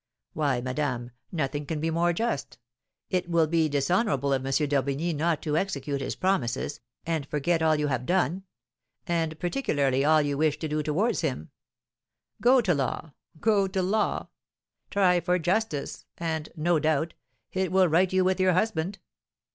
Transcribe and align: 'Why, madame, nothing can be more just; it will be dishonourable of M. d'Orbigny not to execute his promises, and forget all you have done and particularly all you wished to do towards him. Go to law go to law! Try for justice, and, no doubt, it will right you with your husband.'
'Why, 0.33 0.61
madame, 0.61 1.11
nothing 1.31 1.67
can 1.67 1.79
be 1.79 1.91
more 1.91 2.11
just; 2.11 2.57
it 3.11 3.29
will 3.29 3.45
be 3.45 3.69
dishonourable 3.69 4.33
of 4.33 4.43
M. 4.43 4.51
d'Orbigny 4.67 5.13
not 5.13 5.43
to 5.43 5.55
execute 5.55 6.01
his 6.01 6.15
promises, 6.15 6.79
and 7.05 7.23
forget 7.27 7.61
all 7.61 7.75
you 7.75 7.85
have 7.85 8.07
done 8.07 8.41
and 9.05 9.39
particularly 9.39 10.03
all 10.03 10.19
you 10.19 10.39
wished 10.39 10.61
to 10.61 10.67
do 10.67 10.81
towards 10.81 11.21
him. 11.21 11.51
Go 12.41 12.61
to 12.61 12.73
law 12.73 13.13
go 13.39 13.67
to 13.67 13.83
law! 13.83 14.29
Try 14.89 15.19
for 15.19 15.37
justice, 15.37 16.03
and, 16.17 16.49
no 16.55 16.79
doubt, 16.79 17.13
it 17.51 17.71
will 17.71 17.87
right 17.87 18.11
you 18.11 18.23
with 18.25 18.39
your 18.39 18.53
husband.' 18.53 18.97